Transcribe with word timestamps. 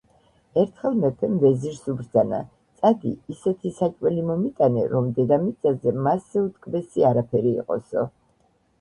ერთხელ 0.59 0.95
მეფემ 1.01 1.35
ვეზირს 1.43 1.85
უბრძანა: 1.93 2.39
წადი, 2.81 3.13
ისეთი 3.35 3.73
საჭმელი 3.83 4.25
მომიტანე, 4.33 4.89
რომ 4.97 5.15
დედამიწაზე 5.21 5.97
მასზე 6.11 6.47
უტკბესი 6.49 7.11
არაფერი 7.13 7.59
იყოსო 7.65 8.13